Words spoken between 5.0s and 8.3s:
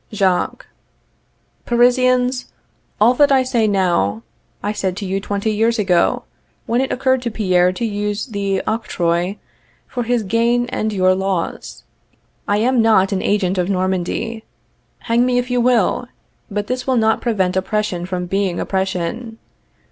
you twenty years ago, when it occurred to Pierre to use